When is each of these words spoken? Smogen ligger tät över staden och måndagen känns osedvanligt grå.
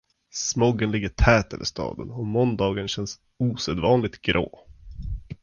Smogen 0.33 0.91
ligger 0.91 1.09
tät 1.09 1.53
över 1.53 1.63
staden 1.65 2.11
och 2.11 2.25
måndagen 2.27 2.87
känns 2.87 3.19
osedvanligt 3.37 4.21
grå. 4.21 4.67